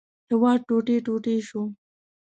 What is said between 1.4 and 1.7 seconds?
شو.